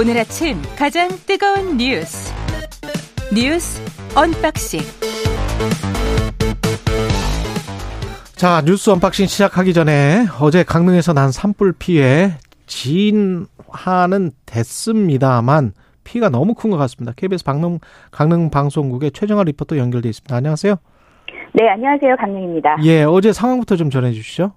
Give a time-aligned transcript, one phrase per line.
[0.00, 2.32] 오늘 아침 가장 뜨거운 뉴스
[3.34, 3.82] 뉴스
[4.16, 4.80] 언박싱
[8.34, 12.30] 자 뉴스 언박싱 시작하기 전에 어제 강릉에서 난 산불 피해
[12.64, 15.72] 진화는 됐습니다만
[16.04, 17.12] 피해가 너무 큰 것 같습니다.
[17.14, 17.78] KBS 강릉
[18.10, 20.34] 강릉 방송국의 최정아 리포터 연결돼 있습니다.
[20.34, 20.76] 안녕하세요.
[21.52, 22.16] 네, 안녕하세요.
[22.16, 22.78] 강릉입니다.
[22.84, 24.52] 예, 어제 상황부터 좀 전해 주시죠.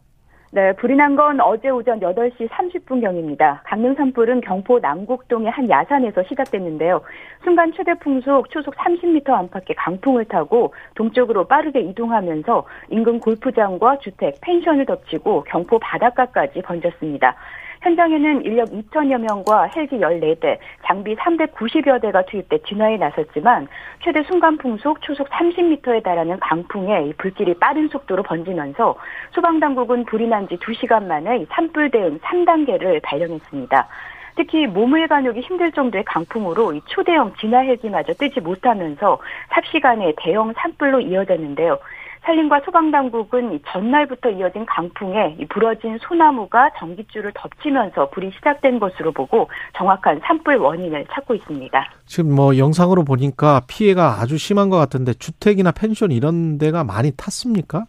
[0.56, 3.62] 네, 불이 난 건 어제 오전 8시 30분경입니다.
[3.64, 7.02] 강릉 산불은 경포 남곡동의 한 야산에서 시작됐는데요.
[7.44, 14.86] 순간 최대 풍속 초속 30m 안팎의 강풍을 타고 동쪽으로 빠르게 이동하면서 인근 골프장과 주택, 펜션을
[14.86, 17.36] 덮치고 경포 바닷가까지 번졌습니다.
[17.84, 23.68] 현장에는 인력 2천여 명과 헬기 14대, 장비 390여 대가 투입돼 진화에 나섰지만
[24.02, 28.96] 최대 순간 풍속 초속 30m에 달하는 강풍에 불길이 빠른 속도로 번지면서
[29.32, 33.88] 소방당국은 불이 난 지 2시간 만에 산불 대응 3단계를 발령했습니다.
[34.36, 39.20] 특히 몸을 가누기 힘들 정도의 강풍으로 초대형 진화 헬기마저 뜨지 못하면서
[39.50, 41.78] 삽시간에 대형 산불로 이어졌는데요.
[42.26, 50.56] 산림과 소방당국은 전날부터 이어진 강풍에 부러진 소나무가 전기줄을 덮치면서 불이 시작된 것으로 보고 정확한 산불
[50.56, 51.86] 원인을 찾고 있습니다.
[52.06, 57.86] 지금 뭐 영상으로 보니까 피해가 아주 심한 것 같은데 주택이나 펜션 이런 데가 많이 탔습니까?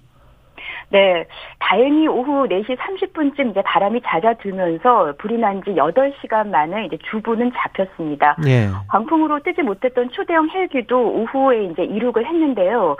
[0.91, 1.25] 네.
[1.59, 8.37] 다행히 오후 4시 30분쯤 이제 바람이 잦아들면서 불이 난 지 8시간 만에 이제 주부는 잡혔습니다.
[8.47, 8.69] 예.
[8.89, 12.97] 광풍으로 뜨지 못했던 초대형 헬기도 오후에 이제 이륙을 했는데요.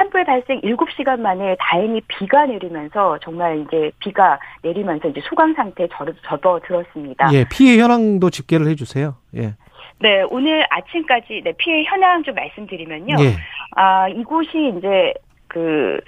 [0.00, 5.88] 산불 발생 7시간 만에 다행히 비가 내리면서 정말 이제 비가 내리면서 이제 소강 상태에
[6.26, 7.30] 접어들었습니다.
[7.34, 9.16] 예, 피해 현황도 집계를 해 주세요.
[9.36, 9.54] 예.
[9.98, 13.16] 네, 오늘 아침까지 네, 피해 현황 좀 말씀드리면요.
[13.20, 13.34] 예.
[13.76, 15.12] 아, 이곳이 이제
[15.46, 16.00] 그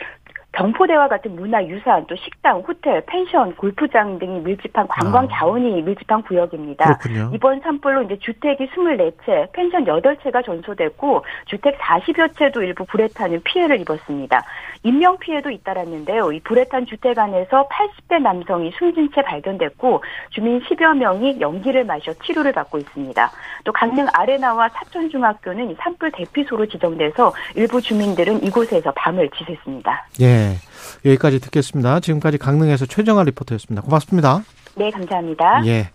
[0.53, 5.28] 경포대와 같은 문화유산, 또 식당, 호텔, 펜션, 골프장 등이 밀집한 관광 아.
[5.33, 6.98] 자원이 밀집한 구역입니다.
[6.98, 7.31] 그렇군요.
[7.34, 13.81] 이번 산불로 이제 주택이 24채, 펜션 8채가 전소됐고 주택 40여 채도 일부 불에 타는 피해를
[13.81, 14.43] 입었습니다.
[14.82, 16.32] 인명 피해도 잇따랐는데요.
[16.32, 22.12] 이 불에 탄 주택 안에서 80대 남성이 숨진 채 발견됐고 주민 10여 명이 연기를 마셔
[22.25, 23.31] 치료를 받고 있습니다.
[23.65, 29.93] 또 강릉 아레나와 사천중학교는 산불 대피소로 지정돼서 일부 주민들은 이곳에서 밤을 지샜습니다.
[30.21, 30.41] 예.
[30.42, 30.58] 네.
[31.04, 32.00] 여기까지 듣겠습니다.
[32.00, 33.82] 지금까지 강릉에서 최정아 리포터였습니다.
[33.82, 34.42] 고맙습니다.
[34.76, 35.66] 네, 감사합니다.
[35.66, 35.91] 예.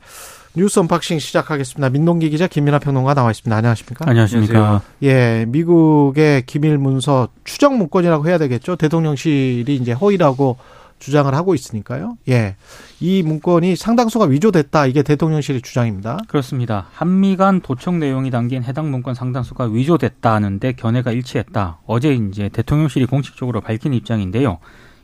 [0.55, 1.89] 뉴스 언박싱 시작하겠습니다.
[1.89, 3.55] 민동기 기자 김민하 평론가 나와 있습니다.
[3.55, 4.05] 안녕하십니까?
[4.09, 4.81] 안녕하십니까?
[5.03, 8.75] 예, 미국의 기밀 문서 추정 문건이라고 해야 되겠죠.
[8.75, 10.57] 대통령실이 이제 허위라고
[10.99, 12.17] 주장을 하고 있으니까요.
[12.29, 12.55] 예.
[12.99, 14.87] 이 문건이 상당수가 위조됐다.
[14.87, 16.19] 이게 대통령실의 주장입니다.
[16.27, 16.87] 그렇습니다.
[16.91, 21.79] 한미 간 도청 내용이 담긴 해당 문건 상당수가 위조됐다는데 견해가 일치했다.
[21.85, 24.59] 어제 이제 대통령실이 공식적으로 밝힌 입장인데요.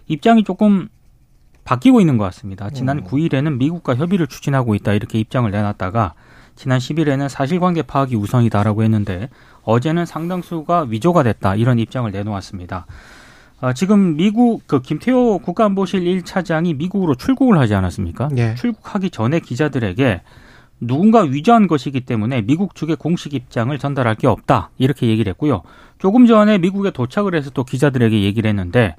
[0.07, 0.89] 입장이 조금
[1.63, 2.69] 바뀌고 있는 것 같습니다.
[2.69, 3.03] 지난 음.
[3.05, 6.13] 9일에는 미국과 협의를 추진하고 있다 이렇게 입장을 내놨다가
[6.55, 9.29] 지난 10일에는 사실관계 파악이 우선이다라고 했는데
[9.63, 12.85] 어제는 상당수가 위조가 됐다 이런 입장을 내놓았습니다.
[13.63, 18.27] 아, 지금 미국 그 김태호 국가안보실 1차장이 미국으로 출국을 하지 않았습니까?
[18.33, 18.55] 네.
[18.55, 20.21] 출국하기 전에 기자들에게
[20.81, 25.61] 누군가 위조한 것이기 때문에 미국 측의 공식 입장을 전달할 게 없다 이렇게 얘기를 했고요.
[25.97, 28.97] 조금 전에 미국에 도착을 해서 또 기자들에게 얘기를 했는데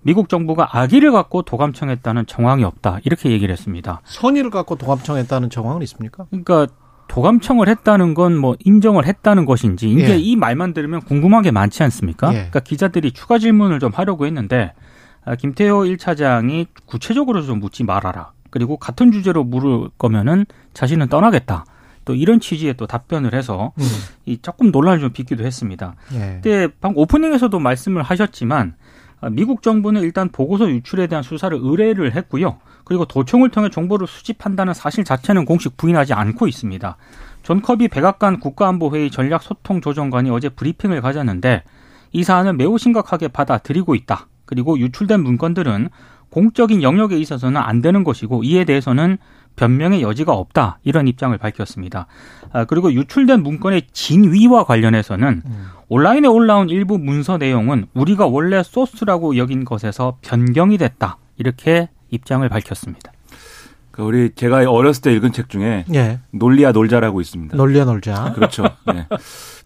[0.00, 4.00] 미국 정부가 악의를 갖고 도감청했다는 정황이 없다 이렇게 얘기를 했습니다.
[4.04, 6.24] 선의를 갖고 도감청했다는 정황은 있습니까?
[6.30, 6.68] 그러니까
[7.08, 10.16] 도감청을 했다는 건 뭐 인정을 했다는 것인지 이게 예.
[10.16, 12.28] 이 말만 들으면 궁금한 게 많지 않습니까?
[12.28, 12.32] 예.
[12.34, 14.72] 그러니까 기자들이 추가 질문을 좀 하려고 했는데
[15.24, 18.32] 아, 김태효 1차장이 구체적으로 좀 묻지 말아라.
[18.50, 21.64] 그리고 같은 주제로 물을 거면은 자신은 떠나겠다.
[22.04, 23.84] 또 이런 취지의 또 답변을 해서 음.
[24.26, 25.94] 이 조금 논란을 좀 빚기도 했습니다.
[26.14, 26.18] 예.
[26.42, 32.58] 근데 방금 오프닝에서도 말씀을 하셨지만 아, 미국 정부는 일단 보고서 유출에 대한 수사를 의뢰를 했고요.
[32.84, 36.96] 그리고 도청을 통해 정보를 수집한다는 사실 자체는 공식 부인하지 않고 있습니다.
[37.42, 41.62] 존 커비 백악관 국가안보회의 전략소통조정관이 어제 브리핑을 가졌는데
[42.12, 44.28] 이 사안을 매우 심각하게 받아들이고 있다.
[44.44, 45.88] 그리고 유출된 문건들은
[46.30, 49.18] 공적인 영역에 있어서는 안 되는 것이고 이에 대해서는
[49.56, 52.06] 변명의 여지가 없다 이런 입장을 밝혔습니다.
[52.52, 55.66] 아, 그리고 유출된 문건의 진위와 관련해서는 음.
[55.88, 63.12] 온라인에 올라온 일부 문서 내용은 우리가 원래 소스라고 여긴 것에서 변경이 됐다 이렇게 입장을 밝혔습니다.
[63.90, 66.20] 그 우리 제가 어렸을 때 읽은 책 중에 예.
[66.30, 67.56] 논리야 놀자라고 있습니다.
[67.56, 68.32] 논리야 놀자.
[68.34, 68.64] 그렇죠.
[68.92, 69.06] 네.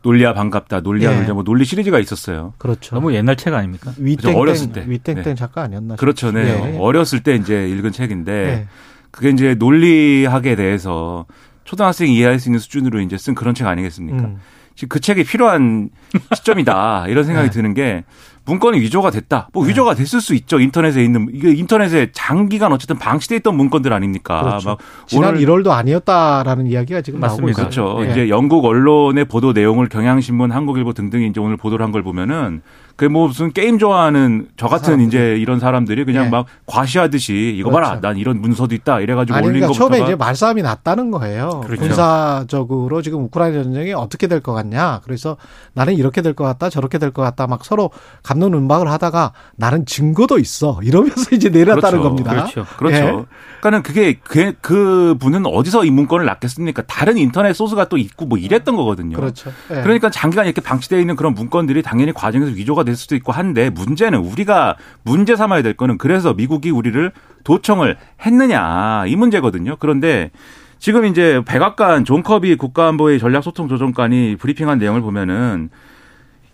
[0.05, 0.81] 논리야 반갑다.
[0.83, 1.17] 논리야 예.
[1.17, 1.35] 놀자.
[1.35, 2.55] 뭐 논리 시리즈가 있었어요.
[2.59, 2.95] 그렇죠.
[2.95, 3.93] 너무 옛날 책 아닙니까?
[3.99, 4.85] 위땡땡 어렸을 때.
[4.87, 5.35] 위땡땡 네.
[5.35, 5.97] 작가 아니었나?
[5.97, 6.31] 그렇죠.
[6.31, 6.75] 네.
[6.75, 6.79] 예.
[6.79, 8.69] 어렸을 때 이제 읽은 책인데 예.
[9.11, 11.27] 그게 이제 논리학에 대해서
[11.65, 14.19] 초등학생이 이해할 수 있는 수준으로 이제 쓴 그런 책 아니겠습니까?
[14.19, 14.37] 음.
[14.75, 15.91] 지금 그 책이 필요한
[16.35, 17.07] 시점이다.
[17.09, 17.53] 이런 생각이 네.
[17.53, 18.05] 드는 게
[18.47, 19.49] 문건이 위조가 됐다.
[19.53, 19.71] 뭐 네.
[19.71, 20.59] 위조가 됐을 수 있죠.
[20.59, 24.41] 인터넷에 있는 이게 인터넷에 장기간 어쨌든 방치돼 있던 문건들 아닙니까?
[24.43, 24.69] 그렇죠.
[24.71, 27.63] 막 지난 오늘 1월도 아니었다라는 이야기가 지금 맞습니다.
[27.63, 27.95] 나오고 있어요.
[27.95, 28.07] 그렇죠.
[28.09, 28.11] 예.
[28.13, 32.63] 이제 영국 언론의 보도 내용을 경향신문, 한국일보 등등이 이제 오늘 보도를 한 걸 보면은
[33.01, 35.07] 그뭐 무슨 게임 좋아하는 저 같은 사람들이.
[35.09, 36.29] 이제 이런 사람들이 그냥 예.
[36.29, 37.89] 막 과시하듯이 이거 그렇죠.
[37.89, 41.63] 봐라 난 이런 문서도 있다 이래가지고 아니, 올린 그러니까 거부터가 처음에 이제 말싸움이 났다는 거예요.
[41.65, 41.81] 그렇죠.
[41.83, 45.01] 군사적으로 지금 우크라이나 전쟁이 어떻게 될 것 같냐.
[45.05, 45.39] 그래서
[45.73, 47.91] 나는 이렇게 될 것 같다 저렇게 될 것 같다 막 서로
[48.23, 52.03] 감론은박을 하다가 나는 증거도 있어 이러면서 이제 내렸다는 그렇죠.
[52.03, 52.31] 겁니다.
[52.33, 52.67] 그렇죠.
[52.77, 52.97] 그렇죠.
[52.97, 53.25] 예.
[53.61, 56.83] 그러니까는 그게 그, 그 분은 어디서 이 문건을 놨겠습니까?
[56.87, 59.17] 다른 인터넷 소스가 또 있고 뭐 이랬던 거거든요.
[59.17, 59.51] 그렇죠.
[59.71, 59.83] 예.
[59.83, 64.19] 그러니까 장기간 이렇게 방치되어 있는 그런 문건들이 당연히 과정에서 위조가 될 수도 있고 한데 문제는
[64.19, 67.13] 우리가 문제 삼아야 될 거는 그래서 미국이 우리를
[67.45, 69.77] 도청을 했느냐 이 문제거든요.
[69.79, 70.31] 그런데
[70.79, 75.71] 지금 이제 백악관 존 커비 국가안보회의 전략소통조정관이 브리핑한 내용을 보면은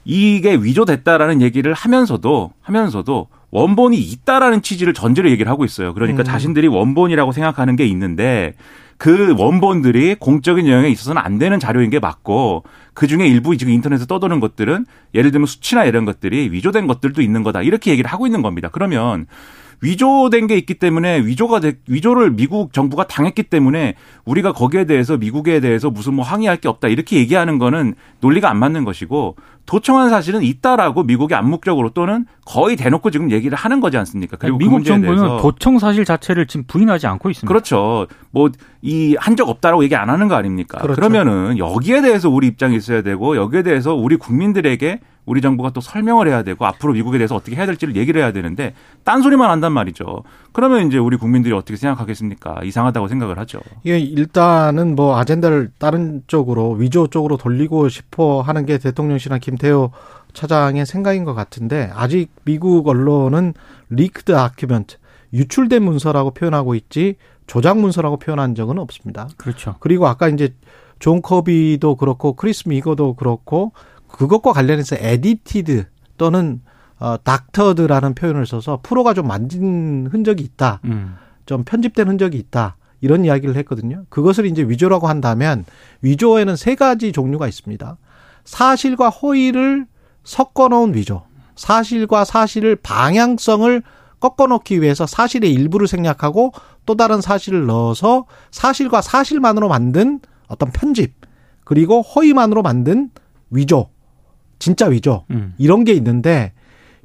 [0.05, 5.95] 이게 위조됐다라는 얘기를 하면서도 하면서도 원본이 있다라는 취지를 전제로 얘기를 하고 있어요.
[5.95, 6.25] 그러니까 음.
[6.25, 8.55] 자신들이 원본이라고 생각하는 게 있는데
[8.99, 12.65] 그 원본들이 공적인 영역에 있어서는 안 되는 자료인 게 맞고
[12.95, 17.43] 그 중에 일부 지금 인터넷에 떠도는 것들은 예를 들면 수치나 이런 것들이 위조된 것들도 있는
[17.43, 18.69] 거다 이렇게 얘기를 하고 있는 겁니다.
[18.73, 19.27] 그러면
[19.81, 23.95] 위조된 게 있기 때문에 위조가 되, 위조를 미국 정부가 당했기 때문에
[24.25, 28.59] 우리가 거기에 대해서 미국에 대해서 무슨 뭐 항의할 게 없다 이렇게 얘기하는 거는 논리가 안
[28.59, 29.37] 맞는 것이고
[29.67, 34.37] 도청한 사실은 있다라고 미국이 암묵적으로 또는 거의 대놓고 지금 얘기를 하는 거지 않습니까?
[34.37, 37.49] 그리고 그 미국 그 정부는 도청 사실 자체를 지금 부인하지 않고 있습니다.
[37.49, 38.07] 그렇죠.
[38.31, 38.49] 뭐
[38.83, 40.79] 이 한 적 없다라고 얘기 안 하는 거 아닙니까?
[40.79, 40.95] 그렇죠.
[41.01, 46.29] 그러면은 여기에 대해서 우리 입장이 있어야 되고 여기에 대해서 우리 국민들에게 우리 정부가 또 설명을
[46.29, 48.75] 해야 되고 앞으로 미국에 대해서 어떻게 해야 될지를 얘기를 해야 되는데
[49.05, 50.23] 딴소리만 한단 말이죠.
[50.53, 52.63] 그러면 이제 우리 국민들이 어떻게 생각하겠습니까?
[52.65, 53.61] 이상하다고 생각을 하죠.
[53.87, 59.91] 예, 일단은 뭐 아젠다를 다른 쪽으로 위조 쪽으로 돌리고 싶어 하는 게 대통령실이나 김태호
[60.33, 63.55] 차장의 생각인 것 같은데 아직 미국 언론은
[63.91, 64.97] leaked document
[65.33, 69.29] 유출된 문서라고 표현하고 있지 조작 문서라고 표현한 적은 없습니다.
[69.37, 69.77] 그렇죠.
[69.81, 70.55] 그리고 아까 이제
[70.99, 73.73] 존 커비도 그렇고 크리스 미거도 그렇고
[74.09, 75.87] 그것과 관련해서 edited
[76.17, 76.61] 또는
[76.99, 80.81] 어, doctored라는 표현을 써서 프로가 좀 만진 흔적이 있다.
[80.85, 81.17] 음.
[81.45, 82.77] 좀 편집된 흔적이 있다.
[83.01, 84.05] 이런 이야기를 했거든요.
[84.09, 85.65] 그것을 이제 위조라고 한다면
[86.01, 87.97] 위조에는 세 가지 종류가 있습니다.
[88.45, 89.87] 사실과 허위를
[90.25, 91.23] 섞어 놓은 위조.
[91.55, 93.83] 사실과 사실을 방향성을
[94.19, 96.53] 꺾어 놓기 위해서 사실의 일부를 생략하고
[96.87, 101.15] 또 다른 사실을 넣어서 사실과 사실만으로 만든 어떤 편집.
[101.65, 103.11] 그리고 허위만으로 만든
[103.51, 103.91] 위조.
[104.59, 105.25] 진짜 위조.
[105.31, 105.55] 음.
[105.59, 106.53] 이런 게 있는데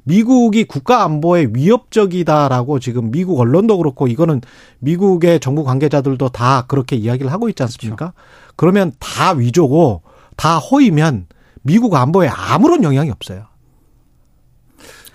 [0.04, 4.40] 미국이 국가 안보에 위협적이다라고 지금 미국 언론도 그렇고 이거는
[4.80, 8.12] 미국의 정부 관계자들도 다 그렇게 이야기를 하고 있지 않습니까?
[8.12, 8.52] 그렇죠.
[8.56, 10.02] 그러면 다 위조고
[10.36, 11.26] 다 허위면
[11.62, 13.46] 미국 안보에 아무런 영향이 없어요.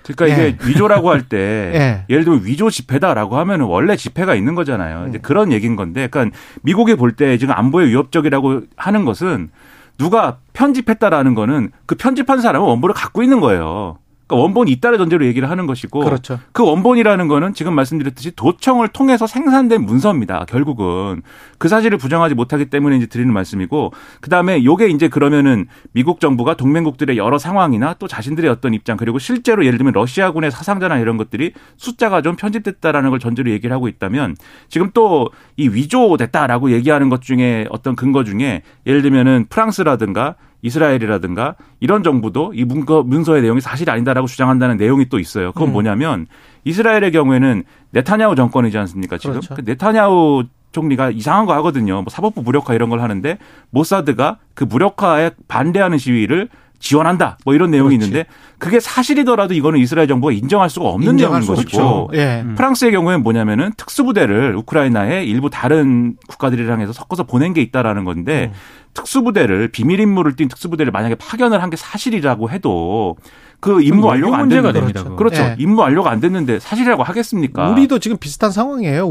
[0.06, 0.48] 그러니까 예.
[0.48, 1.36] 이게 위조라고 할때
[1.74, 2.04] 예.
[2.08, 5.08] 예를 들면 위조 집회다라고 하면은 원래 집회가 있는 거잖아요.
[5.08, 5.22] 이제 음.
[5.22, 9.50] 그런 얘기인 건데, 그러니까 미국이 볼 때 지금 안보에 위협적이라고 하는 것은
[9.98, 13.98] 누가 편집했다라는 거는 그 편집한 사람은 원본을 갖고 있는 거예요.
[14.28, 16.38] 그러니까 원본이 있다는 전제로 얘기를 하는 것이고 그렇죠.
[16.52, 20.44] 그 원본이라는 거는 지금 말씀드렸듯이 도청을 통해서 생산된 문서입니다.
[20.48, 21.22] 결국은
[21.58, 27.16] 그 사실을 부정하지 못하기 때문에 이제 드리는 말씀이고 그다음에 요게 이제 그러면은 미국 정부가 동맹국들의
[27.16, 32.22] 여러 상황이나 또 자신들의 어떤 입장 그리고 실제로 예를 들면 러시아군의 사상자나 이런 것들이 숫자가
[32.22, 34.36] 좀 편집됐다라는 걸 전제로 얘기를 하고 있다면
[34.68, 42.02] 지금 또 이 위조됐다라고 얘기하는 것 중에 어떤 근거 중에 예를 들면은 프랑스라든가 이스라엘이라든가 이런
[42.02, 45.52] 정부도 이 문서, 문서의 내용이 사실이 아니다라고 주장한다는 내용이 또 있어요.
[45.52, 45.72] 그건 음.
[45.72, 46.26] 뭐냐면
[46.64, 49.18] 이스라엘의 경우에는 네타냐후 정권이지 않습니까?
[49.18, 49.54] 지금 그렇죠.
[49.54, 52.02] 그 네타냐후 총리가 이상한 거 하거든요.
[52.02, 53.38] 뭐 사법부 무력화 이런 걸 하는데
[53.70, 56.48] 모사드가 그 무력화에 반대하는 시위를
[56.78, 57.38] 지원한다.
[57.44, 58.06] 뭐 이런 내용이 그렇지.
[58.06, 62.42] 있는데 그게 사실이더라도 이거는 이스라엘 정부가 인정할 수가 없는 내용인 것이고 예.
[62.44, 62.54] 음.
[62.54, 68.58] 프랑스의 경우에는 뭐냐면은 특수부대를 우크라이나의 일부 다른 국가들이랑 해서 섞어서 보낸 게 있다라는 건데 음.
[68.98, 73.16] 특수부대를 비밀 임무를 띈 특수부대를 만약에 파견을 한 게 사실이라고 해도
[73.60, 75.42] 그 임무 완료가 안 됐는데 됩니다, 그렇죠.
[75.42, 75.56] 네.
[75.58, 77.70] 임무 완료가 안 됐는데 사실이라고 하겠습니까?
[77.70, 79.04] 우리도 지금 비슷한 상황이에요.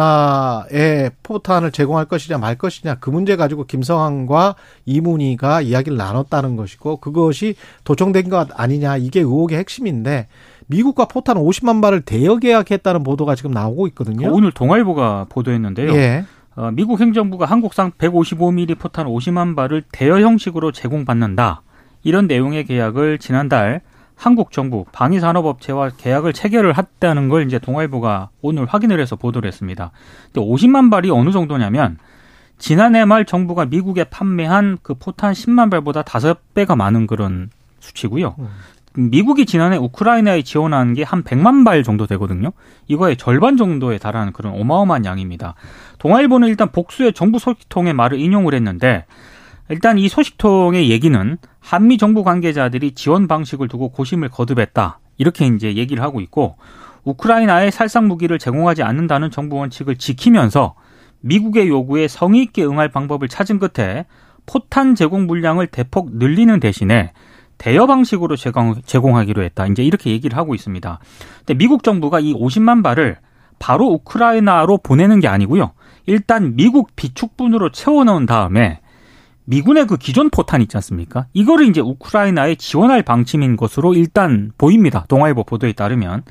[0.00, 7.54] 우크라이나에 포탄을 제공할 것이냐 말 것이냐 그 문제 가지고 김성환과 이문희가 이야기를 나눴다는 것이고 그것이
[7.84, 10.28] 도청된 것 아니냐 이게 의혹의 핵심인데
[10.66, 14.32] 미국과 포탄 50만 발을 대여 계약했다는 보도가 지금 나오고 있거든요.
[14.32, 15.94] 오늘 동아일보가 보도했는데요.
[15.94, 16.24] 예.
[16.56, 21.62] 어, 미국 행정부가 한국상 155mm 포탄 50만 발을 대여 형식으로 제공받는다.
[22.02, 23.82] 이런 내용의 계약을 지난달
[24.16, 29.92] 한국 정부 방위산업업체와 계약을 체결을 했다는 걸 이제 동아일보가 오늘 확인을 해서 보도를 했습니다.
[30.32, 31.98] 근데 50만 발이 어느 정도냐면
[32.58, 38.34] 지난해 말 정부가 미국에 판매한 그 포탄 10만 발보다 5배가 많은 그런 수치고요.
[38.98, 39.10] 음.
[39.10, 42.52] 미국이 지난해 우크라이나에 지원한 게 한 100만 발 정도 되거든요.
[42.86, 45.54] 이거의 절반 정도에 달하는 그런 어마어마한 양입니다.
[45.98, 49.06] 동아일보는 일단 복수의 정부 소식통의 말을 인용을 했는데
[49.68, 54.98] 일단 이 소식통의 얘기는 한미 정부 관계자들이 지원 방식을 두고 고심을 거듭했다.
[55.18, 56.56] 이렇게 이제 얘기를 하고 있고
[57.04, 60.74] 우크라이나에 살상 무기를 제공하지 않는다는 정부 원칙을 지키면서
[61.20, 64.06] 미국의 요구에 성의 있게 응할 방법을 찾은 끝에
[64.46, 67.12] 포탄 제공 물량을 대폭 늘리는 대신에
[67.60, 69.66] 대여 방식으로 제공, 제공하기로 했다.
[69.66, 70.98] 이제 이렇게 얘기를 하고 있습니다.
[71.40, 73.18] 근데 미국 정부가 이 50만 발을
[73.58, 75.72] 바로 우크라이나로 보내는 게 아니고요.
[76.06, 78.80] 일단 미국 비축분으로 채워넣은 다음에
[79.44, 81.26] 미군의 그 기존 포탄 있지 않습니까?
[81.34, 85.04] 이거를 이제 우크라이나에 지원할 방침인 것으로 일단 보입니다.
[85.08, 86.22] 동아일보 보도에 따르면.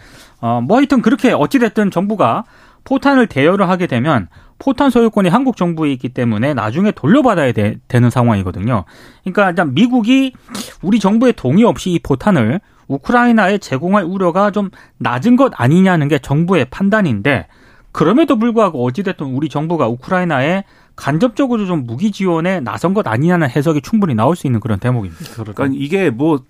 [0.42, 2.46] 어, 뭐 하여튼 그렇게 어찌됐든 정부가
[2.84, 8.84] 포탄을 대여를 하게 되면 포탄 소유권이 한국 정부에 있기 때문에 나중에 돌려받아야 되, 는 상황이거든요.
[9.24, 10.34] 그러니까 일단 미국이
[10.82, 16.66] 우리 정부의 동의 없이 이 포탄을 우크라이나에 제공할 우려가 좀 낮은 것 아니냐는 게 정부의
[16.66, 17.48] 판단인데
[17.92, 20.64] 그럼에도 불구하고 어찌됐든 우리 정부가 우크라이나에
[20.96, 25.24] 간접적으로 좀 무기 지원에 나선 것 아니냐는 해석이 충분히 나올 수 있는 그런 대목입니다.
[25.36, 26.42] 그러니까 이게 뭐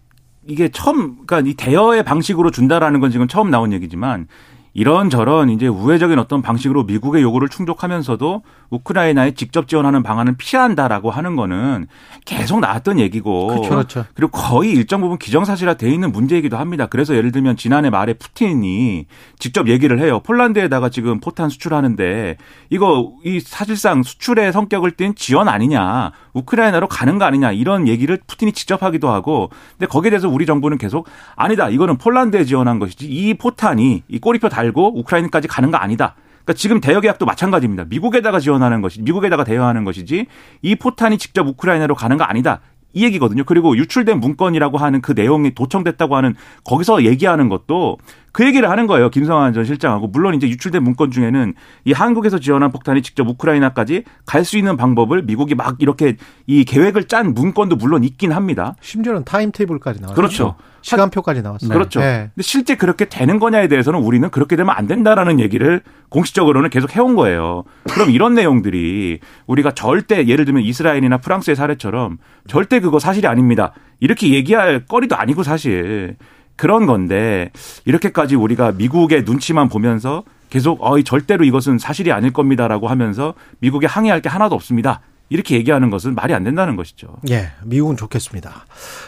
[0.45, 4.27] 이게 처음 그러니까 이 대여의 방식으로 준다라는 건 지금 처음 나온 얘기지만
[4.73, 11.87] 이런저런 이제 우회적인 어떤 방식으로 미국의 요구를 충족하면서도 우크라이나에 직접 지원하는 방안은 피한다라고 하는 거는
[12.25, 13.69] 계속 나왔던 얘기고 그렇죠.
[13.69, 14.05] 그렇죠.
[14.13, 16.85] 그리고 거의 일정 부분 기정사실화 돼 있는 문제이기도 합니다.
[16.85, 19.07] 그래서 예를 들면 지난해 말에 푸틴이
[19.39, 20.19] 직접 얘기를 해요.
[20.23, 22.37] 폴란드에다가 지금 포탄 수출하는데
[22.69, 26.11] 이거 이 사실상 수출의 성격을 띈 지원 아니냐.
[26.33, 27.51] 우크라이나로 가는 거 아니냐.
[27.51, 31.69] 이런 얘기를 푸틴이 직접 하기도 하고 근데 거기에 대해서 우리 정부는 계속 아니다.
[31.69, 33.07] 이거는 폴란드에 지원한 것이지.
[33.07, 36.15] 이 포탄이 이 꼬리표 달고 우크라이나까지 가는 거 아니다.
[36.43, 37.85] 그러니까 지금 대여 계약도 마찬가지입니다.
[37.85, 40.25] 미국에다가 지원하는 것이 미국에다가 대여하는 것이지
[40.61, 42.59] 이 포탄이 직접 우크라이나로 가는 거 아니다.
[42.93, 43.43] 이 얘기거든요.
[43.43, 47.97] 그리고 유출된 문건이라고 하는 그 내용이 도청됐다고 하는 거기서 얘기하는 것도
[48.31, 49.09] 그 얘기를 하는 거예요.
[49.09, 51.53] 김성환 전 실장하고 물론 이제 유출된 문건 중에는
[51.85, 56.15] 이 한국에서 지원한 폭탄이 직접 우크라이나까지 갈 수 있는 방법을 미국이 막 이렇게
[56.47, 58.75] 이 계획을 짠 문건도 물론 있긴 합니다.
[58.81, 60.15] 심지어는 타임 테이블까지 나왔죠.
[60.15, 60.55] 그렇죠.
[60.81, 61.69] 시간표까지 나왔어요.
[61.69, 61.99] 그렇죠.
[61.99, 62.29] 네.
[62.33, 67.15] 근데 실제 그렇게 되는 거냐에 대해서는 우리는 그렇게 되면 안 된다라는 얘기를 공식적으로는 계속 해온
[67.15, 67.63] 거예요.
[67.91, 72.17] 그럼 이런 내용들이 우리가 절대 예를 들면 이스라엘이나 프랑스의 사례처럼
[72.47, 73.73] 절대 그거 사실이 아닙니다.
[73.99, 76.15] 이렇게 얘기할 거리도 아니고 사실
[76.59, 77.51] 그런 건데
[77.85, 84.21] 이렇게까지 우리가 미국의 눈치만 보면서 계속 어이 절대로 이것은 사실이 아닐 겁니다라고 하면서 미국에 항의할
[84.21, 84.99] 게 하나도 없습니다.
[85.29, 87.15] 이렇게 얘기하는 것은 말이 안 된다는 것이죠.
[87.29, 88.65] 예, 미국은 좋겠습니다.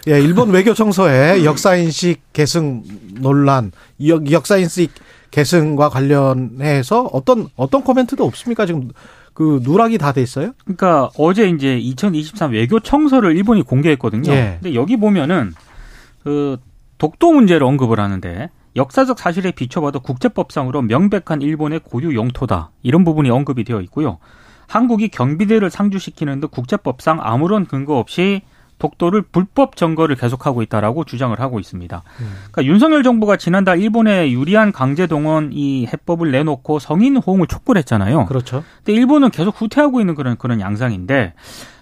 [0.07, 2.83] 예, 일본 외교청서의 역사인식 계승
[3.19, 3.71] 논란,
[4.05, 4.91] 역, 역사인식
[5.31, 8.65] 계승과 관련해서 어떤 어떤 코멘트도 없습니까?
[8.65, 8.91] 지금
[9.33, 10.53] 그 누락이 다 돼 있어요?
[10.63, 14.31] 그러니까 어제 이제 2023 외교청서를 일본이 공개했거든요.
[14.31, 14.59] 예.
[14.61, 15.53] 근데 여기 보면은
[16.23, 16.57] 그
[17.01, 23.63] 독도 문제를 언급을 하는데 역사적 사실에 비춰봐도 국제법상으로 명백한 일본의 고유 영토다 이런 부분이 언급이
[23.63, 24.19] 되어 있고요.
[24.67, 28.43] 한국이 경비대를 상주시키는 등 국제법상 아무런 근거 없이
[28.77, 32.03] 독도를 불법 점거를 계속하고 있다라고 주장을 하고 있습니다.
[32.19, 32.33] 음.
[32.51, 38.27] 그러니까 윤석열 정부가 지난달 일본에 유리한 강제 동원 이 해법을 내놓고 성인 호응을 촉구를 했잖아요.
[38.27, 38.63] 그렇죠.
[38.77, 41.33] 근데 일본은 계속 후퇴하고 있는 그런 그런 양상인데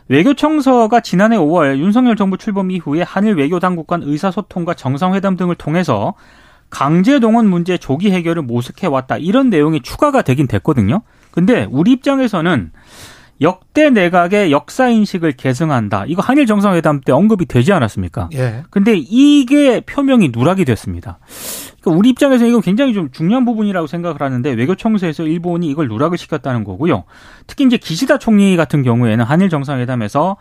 [0.09, 6.15] 외교청서가 지난해 5월 윤석열 정부 출범 이후에 한일 외교 당국 간 의사소통과 정상회담 등을 통해서
[6.69, 11.01] 강제 동원 문제 조기 해결을 모색해 왔다 이런 내용이 추가가 되긴 됐거든요.
[11.31, 12.71] 근데 우리 입장에서는
[13.41, 16.05] 역대 내각의 역사 인식을 계승한다.
[16.07, 18.29] 이거 한일 정상회담 때 언급이 되지 않았습니까?
[18.33, 18.63] 예.
[18.69, 21.19] 근데 이게 표명이 누락이 됐습니다.
[21.81, 26.63] 그러니까 우리 입장에서 이건 굉장히 좀 중요한 부분이라고 생각을 하는데 외교청서에서 일본이 이걸 누락을 시켰다는
[26.63, 27.03] 거고요.
[27.47, 30.37] 특히 이제 기시다 총리 같은 경우에는 한일 정상회담에서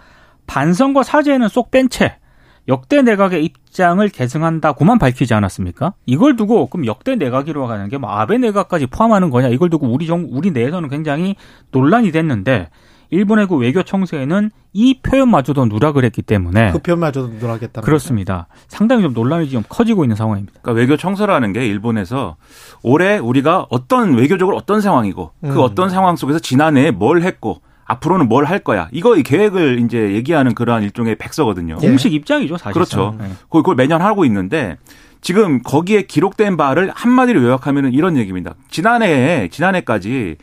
[0.47, 2.17] 반성과 사죄는 쏙 뺀 채
[2.69, 5.95] 역대 내각의 입장을 계승한다고만 밝히지 않았습니까?
[6.05, 9.49] 이걸 두고 그럼 역대 내각이라고 하는 게 뭐 아베 내각까지 포함하는 거냐?
[9.49, 11.35] 이걸 두고 우리 정 우리 내에서는 굉장히
[11.71, 12.69] 논란이 됐는데
[13.11, 17.81] 일본의 그 외교 청사에는 이 표현마저도 누락을 했기 때문에 그 표현마저도 누락했다.
[17.81, 18.49] 그렇습니다.
[18.69, 20.61] 상당히 좀 논란이 지금 커지고 있는 상황입니다.
[20.61, 22.37] 그러니까 외교 청사라는 게 일본에서
[22.83, 25.55] 올해 우리가 어떤 외교적으로 어떤 상황이고 그 음.
[25.55, 28.89] 그 어떤 상황 속에서 지난해에 뭘 했고 앞으로는 뭘 할 거야.
[28.93, 31.77] 이거 계획을 이제 얘기하는 그러한 일종의 백서거든요.
[31.79, 32.75] 공식 입장이죠, 사실.
[32.75, 33.17] 그렇죠.
[33.19, 33.31] 네.
[33.49, 34.77] 그걸 매년 하고 있는데
[35.23, 38.55] 지금 거기에 기록된 바를 한마디로 요약하면 이런 얘기입니다.
[38.71, 40.37] 지난해에 지난해까지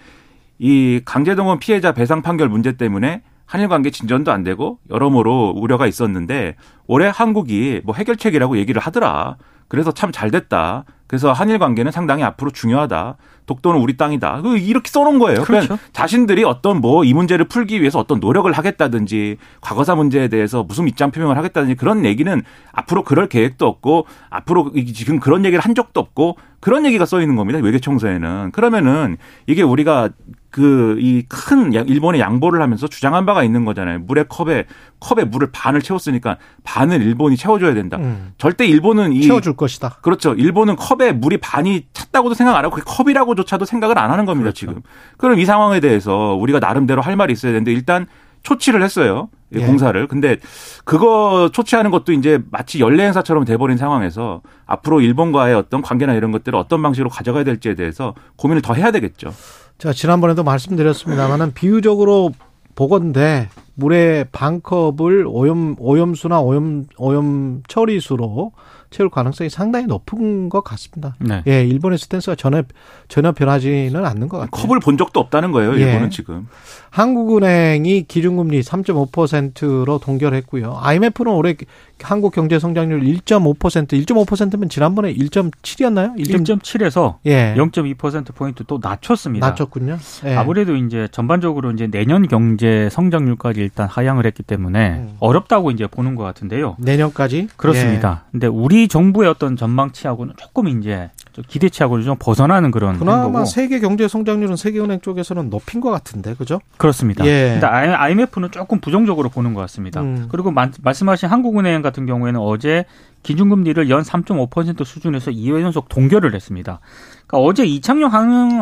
[0.58, 6.56] 이 강제동원 피해자 배상 판결 문제 때문에 한일 관계 진전도 안 되고 여러모로 우려가 있었는데
[6.88, 9.38] 올해 한국이 뭐 해결책이라고 얘기를 하더라.
[9.68, 10.86] 그래서 참 잘 됐다.
[11.08, 13.18] 그래서 한일 관계는 상당히 앞으로 중요하다.
[13.46, 14.42] 독도는 우리 땅이다.
[14.42, 15.44] 그 이렇게 써놓은 거예요.
[15.44, 15.68] 그러니까 그렇죠.
[15.68, 20.88] 그러니까 자신들이 어떤 뭐 이 문제를 풀기 위해서 어떤 노력을 하겠다든지 과거사 문제에 대해서 무슨
[20.88, 26.00] 입장 표명을 하겠다든지 그런 얘기는 앞으로 그럴 계획도 없고 앞으로 지금 그런 얘기를 한 적도
[26.00, 27.60] 없고 그런 얘기가 써 있는 겁니다.
[27.60, 28.52] 외교 청서에는.
[28.52, 30.10] 그러면은 이게 우리가
[30.50, 34.00] 그 이 큰 일본의 양보를 하면서 주장한 바가 있는 거잖아요.
[34.00, 34.66] 물의 컵에
[35.02, 37.98] 컵에 물을 반을 채웠으니까 반을 일본이 채워줘야 된다.
[37.98, 38.32] 음.
[38.38, 39.98] 절대 일본은 이 채워줄 것이다.
[40.02, 40.34] 그렇죠.
[40.34, 44.46] 일본은 컵에 물이 반이 찼다고도 생각 안 하고 그 컵이라고조차도 생각을 안 하는 겁니다.
[44.46, 44.60] 그렇죠.
[44.60, 44.82] 지금.
[45.18, 48.08] 그럼 이 상황에 대해서 우리가 나름대로 할 말이 있어야 되는데 일단
[48.44, 49.30] 초치를 했어요.
[49.54, 49.66] 예.
[49.66, 50.08] 공사를.
[50.08, 50.38] 근데
[50.84, 56.58] 그거 초치하는 것도 이제 마치 연례 행사처럼 돼버린 상황에서 앞으로 일본과의 어떤 관계나 이런 것들을
[56.58, 59.34] 어떤 방식으로 가져가야 될지에 대해서 고민을 더 해야 되겠죠.
[59.78, 62.32] 자, 지난번에도 말씀드렸습니다만은 비유적으로
[62.76, 68.52] 보건대 물의 반컵을 오염 오염수나 오염 오염 처리수로
[68.96, 71.16] 채울 가능성이 상당히 높은 것 같습니다.
[71.20, 71.44] 네.
[71.48, 72.64] 예, 일본의 스탠스가 전혀
[73.10, 74.52] 전혀 변하지는 않는 것 같아요.
[74.52, 75.74] 컵을 본 적도 없다는 거예요.
[75.74, 76.10] 일본은 예.
[76.10, 76.48] 지금.
[76.92, 80.78] 한국은행이 기준금리 3.5%로 동결했고요.
[80.80, 81.58] IMF는 올해
[82.02, 83.58] 한국 경제 성장률 1.5%
[84.06, 86.16] 1.5%면 지난번에 1.7이었나요?
[86.18, 87.56] 1.7에서 예.
[87.58, 89.48] 0.2% 포인트 또 낮췄습니다.
[89.48, 89.98] 낮췄군요.
[90.26, 90.36] 예.
[90.36, 95.16] 아무래도 이제 전반적으로 이제 내년 경제 성장률까지 일단 하향을 했기 때문에 음.
[95.20, 96.76] 어렵다고 이제 보는 것 같은데요.
[96.80, 97.48] 내년까지?
[97.56, 98.24] 그렇습니다.
[98.26, 98.32] 예.
[98.32, 101.10] 근데 우리 정부의 어떤 전망치하고는 조금 이제
[101.48, 103.46] 기대치하고는 좀 벗어나는 그런 그나마 거고.
[103.46, 106.60] 세계 경제 성장률은 세계은행 쪽에서는 높인 것 같은데 그죠?
[106.78, 107.26] 그렇습니다.
[107.26, 107.58] 예.
[107.60, 110.02] 근데 IMF는 조금 부정적으로 보는 것 같습니다.
[110.02, 110.28] 음.
[110.30, 112.84] 그리고 마, 말씀하신 한국은행 같은 경우에는 어제
[113.24, 116.80] 기준금리를 연 3.5% 수준에서 2회 연속 동결을 했습니다.
[117.26, 118.12] 그러니까 어제 이창용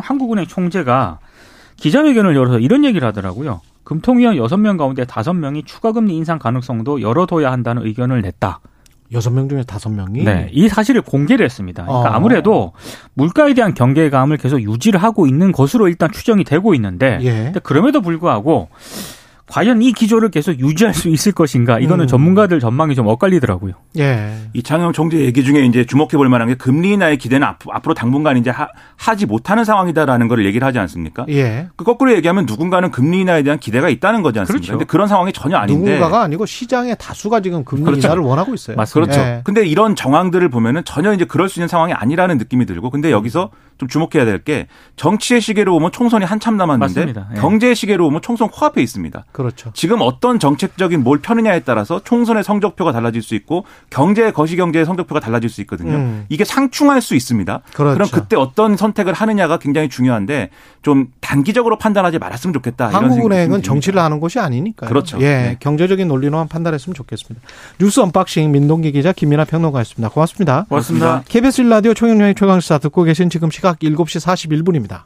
[0.01, 1.20] 한국은행 총재가
[1.77, 3.62] 기자회견을 열어서 이런 얘기를 하더라고요.
[3.84, 8.60] 금통위원 6명 가운데 5명이 추가 금리 인상 가능성도 열어둬야 한다는 의견을 냈다.
[9.12, 11.84] 여섯 명 중에 다섯 명이 네, 이 사실을 공개를 했습니다.
[11.86, 12.13] 그러니까 어.
[12.13, 12.74] 아무래도
[13.13, 17.53] 물가에 대한 경계감을 계속 유지를 하고 있는 것으로 일단 추정이 되고 있는데 예.
[17.63, 18.70] 그럼에도 불구하고
[19.46, 22.08] 과연 이 기조를 계속 유지할 수 있을 것인가 이거는 음.
[22.08, 23.74] 전문가들 전망이 좀 엇갈리더라고요.
[24.00, 24.36] 예.
[24.54, 28.50] 이창영 총재 얘기 중에 이제 주목해 볼 만한 게 금리 인하의 기대는 앞으로 당분간 이제
[28.52, 31.26] 하, 지 못하는 상황이다라는 걸 얘기를 하지 않습니까?
[31.30, 31.68] 예.
[31.76, 34.62] 그 거꾸로 얘기하면 누군가는 금리 인하에 대한 기대가 있다는 거지 않습니까?
[34.62, 34.72] 그렇죠.
[34.78, 38.08] 근데 그런 상황이 전혀 아닌데 누군가가 아니고 시장의 다수가 지금 금리 그렇죠.
[38.08, 38.78] 인하를 원하고 있어요.
[38.78, 39.13] 맞습니다.
[39.13, 39.30] 그렇죠.
[39.30, 39.41] 예.
[39.44, 43.52] 근데 이런 정황들을 보면은 전혀 이제 그럴 수 있는 상황이 아니라는 느낌이 들고 근데 여기서
[43.78, 44.67] 좀 주목해야 될 게
[44.98, 47.39] 정치의 시계로 보면 총선이 한참 남았는데 예.
[47.39, 49.26] 경제의 시계로 보면 총선 코앞에 있습니다.
[49.34, 49.72] 그렇죠.
[49.74, 55.19] 지금 어떤 정책적인 뭘 펴느냐에 따라서 총선의 성적표가 달라질 수 있고 경제 거시 경제의 성적표가
[55.19, 55.96] 달라질 수 있거든요.
[55.96, 56.26] 음.
[56.30, 57.62] 이게 상충할 수 있습니다.
[57.74, 57.93] 그렇죠.
[57.96, 60.52] 그럼 그때 어떤 선택을 하느냐가 굉장히 중요한데
[60.84, 62.89] 좀 단기적으로 판단하지 말았으면 좋겠다.
[62.89, 64.88] 한국은행은 정치를 하는 곳이 아니니까.
[64.88, 65.17] 그렇죠.
[65.19, 65.58] 예, 네.
[65.60, 67.46] 경제적인 논리로만 판단했으면 좋겠습니다.
[67.80, 70.10] 뉴스 언박싱 민동기 기자 김민하 평론가였습니다.
[70.10, 70.65] 고맙습니다.
[70.69, 71.24] 고맙습니다.
[71.28, 75.02] KBS 라디오 총영령의 최강시사 듣고 계신 지금 시각 7시 41분입니다.